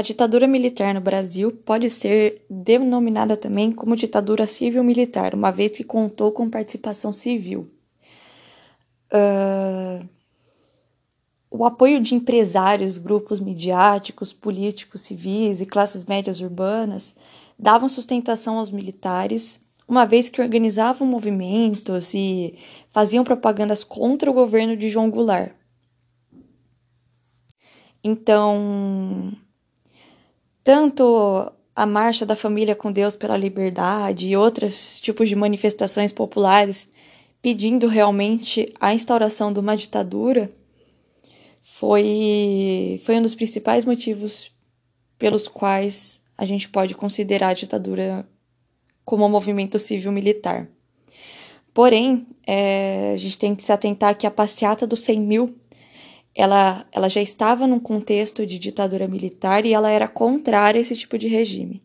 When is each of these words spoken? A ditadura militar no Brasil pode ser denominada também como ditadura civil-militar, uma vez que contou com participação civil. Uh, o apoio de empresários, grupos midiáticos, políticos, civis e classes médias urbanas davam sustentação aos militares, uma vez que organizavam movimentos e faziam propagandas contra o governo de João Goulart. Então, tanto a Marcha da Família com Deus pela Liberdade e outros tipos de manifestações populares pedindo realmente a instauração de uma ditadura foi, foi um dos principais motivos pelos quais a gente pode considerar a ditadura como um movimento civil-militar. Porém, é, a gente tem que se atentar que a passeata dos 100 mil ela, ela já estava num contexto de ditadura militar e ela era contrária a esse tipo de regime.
A 0.00 0.02
ditadura 0.02 0.46
militar 0.46 0.94
no 0.94 1.00
Brasil 1.02 1.52
pode 1.52 1.90
ser 1.90 2.42
denominada 2.48 3.36
também 3.36 3.70
como 3.70 3.94
ditadura 3.94 4.46
civil-militar, 4.46 5.34
uma 5.34 5.50
vez 5.50 5.72
que 5.72 5.84
contou 5.84 6.32
com 6.32 6.48
participação 6.48 7.12
civil. 7.12 7.70
Uh, 9.12 10.08
o 11.50 11.66
apoio 11.66 12.00
de 12.00 12.14
empresários, 12.14 12.96
grupos 12.96 13.40
midiáticos, 13.40 14.32
políticos, 14.32 15.02
civis 15.02 15.60
e 15.60 15.66
classes 15.66 16.06
médias 16.06 16.40
urbanas 16.40 17.14
davam 17.58 17.86
sustentação 17.86 18.56
aos 18.56 18.72
militares, 18.72 19.60
uma 19.86 20.06
vez 20.06 20.30
que 20.30 20.40
organizavam 20.40 21.06
movimentos 21.06 22.14
e 22.14 22.58
faziam 22.90 23.22
propagandas 23.22 23.84
contra 23.84 24.30
o 24.30 24.34
governo 24.34 24.78
de 24.78 24.88
João 24.88 25.10
Goulart. 25.10 25.52
Então, 28.02 29.36
tanto 30.62 31.52
a 31.74 31.86
Marcha 31.86 32.26
da 32.26 32.36
Família 32.36 32.74
com 32.74 32.92
Deus 32.92 33.14
pela 33.14 33.36
Liberdade 33.36 34.28
e 34.28 34.36
outros 34.36 35.00
tipos 35.00 35.28
de 35.28 35.36
manifestações 35.36 36.12
populares 36.12 36.88
pedindo 37.40 37.86
realmente 37.86 38.72
a 38.78 38.92
instauração 38.92 39.52
de 39.52 39.60
uma 39.60 39.76
ditadura 39.76 40.52
foi, 41.62 43.00
foi 43.04 43.16
um 43.16 43.22
dos 43.22 43.34
principais 43.34 43.84
motivos 43.84 44.50
pelos 45.18 45.48
quais 45.48 46.20
a 46.36 46.44
gente 46.44 46.68
pode 46.68 46.94
considerar 46.94 47.48
a 47.48 47.54
ditadura 47.54 48.28
como 49.04 49.24
um 49.24 49.28
movimento 49.28 49.78
civil-militar. 49.78 50.68
Porém, 51.72 52.26
é, 52.46 53.12
a 53.14 53.16
gente 53.16 53.38
tem 53.38 53.54
que 53.54 53.62
se 53.62 53.72
atentar 53.72 54.16
que 54.16 54.26
a 54.26 54.30
passeata 54.30 54.86
dos 54.86 55.00
100 55.00 55.20
mil 55.20 55.54
ela, 56.34 56.86
ela 56.92 57.08
já 57.08 57.20
estava 57.20 57.66
num 57.66 57.80
contexto 57.80 58.46
de 58.46 58.58
ditadura 58.58 59.08
militar 59.08 59.66
e 59.66 59.72
ela 59.72 59.90
era 59.90 60.08
contrária 60.08 60.78
a 60.78 60.82
esse 60.82 60.96
tipo 60.96 61.18
de 61.18 61.28
regime. 61.28 61.82